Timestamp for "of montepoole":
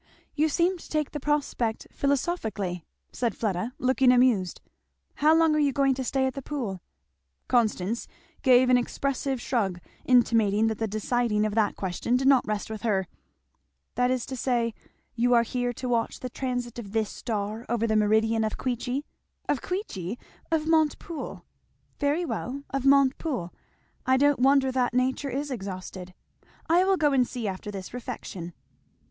20.51-21.45, 22.71-23.53